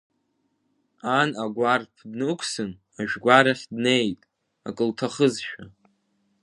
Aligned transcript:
Ан 1.17 1.29
агәарԥ 1.43 1.93
днықәсын, 2.09 2.71
ажәгәарахь 2.99 3.65
днеит, 3.71 4.21
акы 4.67 4.83
лҭахызшәа. 4.89 5.63